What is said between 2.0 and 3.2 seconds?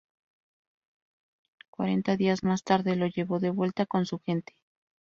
días más tarde lo